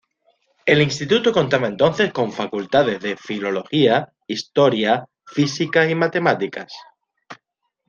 [0.65, 6.73] El Instituto contaba entonces con facultades de filología, historia, física y matemáticas.